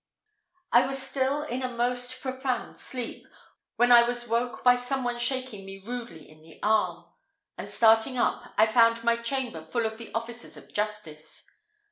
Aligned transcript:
I 0.71 0.87
was 0.87 0.99
still 0.99 1.43
in 1.43 1.61
a 1.61 1.69
most 1.69 2.23
profound 2.23 2.75
sleep, 2.79 3.27
when 3.75 3.91
I 3.91 4.01
was 4.01 4.27
woke 4.27 4.63
by 4.63 4.75
some 4.75 5.03
one 5.03 5.19
shaking 5.19 5.63
me 5.63 5.77
rudely 5.85 6.25
by 6.35 6.41
the 6.43 6.59
arm; 6.63 7.05
and 7.55 7.69
starting 7.69 8.17
up, 8.17 8.51
I 8.57 8.65
found 8.65 9.03
my 9.03 9.15
chamber 9.17 9.63
full 9.63 9.85
of 9.85 9.99
the 9.99 10.11
officers 10.15 10.57
of 10.57 10.73
justice. 10.73 11.45